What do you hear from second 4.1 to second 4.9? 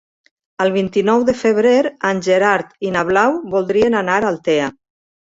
a Altea.